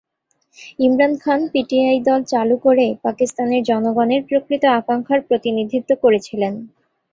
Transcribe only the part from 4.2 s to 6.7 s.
প্রকৃত আকাঙ্ক্ষার প্রতিনিধিত্ব করেছিলেন।